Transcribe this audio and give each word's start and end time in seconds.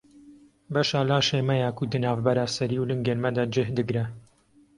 Beşa 0.73 1.01
laşê 1.09 1.41
me 1.47 1.55
ya 1.61 1.69
ku 1.77 1.83
di 1.91 1.99
navbera 2.03 2.45
serî 2.55 2.77
û 2.81 2.83
lingên 2.89 3.19
me 3.23 3.29
de 3.37 3.43
cih 3.53 3.69
digire. 3.77 4.05